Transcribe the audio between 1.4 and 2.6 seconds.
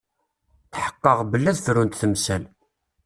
ad frunt temsal.